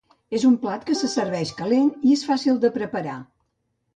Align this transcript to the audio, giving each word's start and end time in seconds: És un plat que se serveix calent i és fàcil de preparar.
És 0.35 0.45
un 0.47 0.53
plat 0.63 0.85
que 0.87 0.95
se 1.01 1.09
serveix 1.15 1.51
calent 1.59 1.91
i 2.11 2.15
és 2.17 2.25
fàcil 2.29 2.57
de 2.65 2.71
preparar. 2.81 3.19